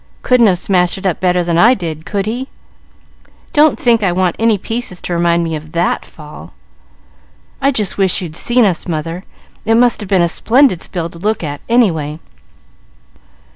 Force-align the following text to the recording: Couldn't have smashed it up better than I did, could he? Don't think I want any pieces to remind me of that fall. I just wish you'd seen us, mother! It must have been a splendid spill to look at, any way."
Couldn't 0.23 0.47
have 0.47 0.57
smashed 0.57 0.97
it 0.97 1.05
up 1.05 1.19
better 1.19 1.43
than 1.43 1.59
I 1.59 1.75
did, 1.75 2.07
could 2.07 2.25
he? 2.25 2.47
Don't 3.53 3.79
think 3.79 4.01
I 4.01 4.11
want 4.11 4.35
any 4.39 4.57
pieces 4.57 4.99
to 5.03 5.13
remind 5.13 5.43
me 5.43 5.55
of 5.55 5.73
that 5.73 6.05
fall. 6.07 6.53
I 7.61 7.69
just 7.69 7.99
wish 7.99 8.19
you'd 8.19 8.35
seen 8.35 8.65
us, 8.65 8.87
mother! 8.87 9.25
It 9.63 9.75
must 9.75 9.99
have 9.99 10.09
been 10.09 10.23
a 10.23 10.27
splendid 10.27 10.81
spill 10.81 11.11
to 11.11 11.19
look 11.19 11.43
at, 11.43 11.61
any 11.69 11.91
way." 11.91 12.17